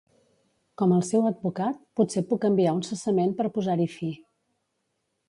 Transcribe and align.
Com 0.81 0.93
el 0.95 1.03
seu 1.09 1.27
advocat, 1.31 1.77
potser 2.01 2.23
puc 2.31 2.47
enviar 2.49 2.73
un 2.79 2.81
cessament 2.89 3.37
per 3.43 3.47
posar-hi 3.59 3.89
fi. 3.99 4.11